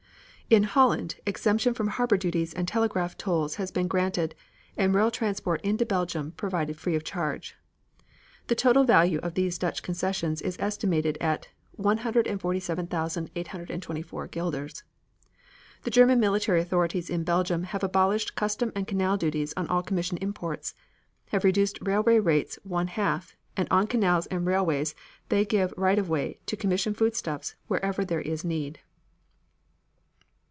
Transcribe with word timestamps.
In 0.53 0.63
Holland, 0.63 1.15
exemption 1.25 1.73
from 1.73 1.87
harbor 1.87 2.17
dues 2.17 2.53
and 2.53 2.67
telegraph 2.67 3.17
tolls 3.17 3.55
has 3.55 3.71
been 3.71 3.87
granted 3.87 4.35
and 4.75 4.93
rail 4.93 5.09
transport 5.09 5.61
into 5.61 5.85
Belgium 5.85 6.31
provided 6.33 6.75
free 6.77 6.93
of 6.97 7.05
charge. 7.05 7.55
The 8.47 8.55
total 8.55 8.83
value 8.83 9.19
of 9.19 9.35
these 9.35 9.57
Dutch 9.57 9.81
concessions 9.81 10.41
is 10.41 10.57
estimated 10.59 11.17
at 11.21 11.47
147,824 11.77 14.27
guilders. 14.27 14.83
The 15.83 15.89
German 15.89 16.19
military 16.19 16.59
authorities 16.59 17.09
in 17.09 17.23
Belgium 17.23 17.63
have 17.63 17.81
abolished 17.81 18.35
custom 18.35 18.73
and 18.75 18.85
canal 18.85 19.15
dues 19.15 19.53
on 19.55 19.67
all 19.67 19.81
commission 19.81 20.17
imports, 20.17 20.75
have 21.29 21.45
reduced 21.45 21.79
railway 21.81 22.19
rates 22.19 22.59
one 22.63 22.87
half 22.87 23.37
and 23.55 23.69
on 23.71 23.87
canals 23.87 24.25
and 24.25 24.45
railways 24.45 24.95
they 25.29 25.45
give 25.45 25.73
right 25.77 25.97
of 25.97 26.09
way 26.09 26.39
to 26.47 26.57
commission 26.57 26.93
foodstuffs 26.93 27.55
wherever 27.67 28.03
there 28.03 28.19
is 28.19 28.43
need. 28.43 28.81